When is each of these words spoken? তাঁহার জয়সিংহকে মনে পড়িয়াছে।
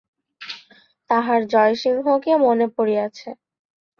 তাঁহার 1.09 1.41
জয়সিংহকে 1.45 2.31
মনে 2.37 2.65
পড়িয়াছে। 2.75 3.29